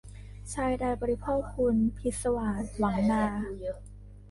[0.53, 3.23] ชายใดบริโภคภุญช์ พิศวาส หวังนา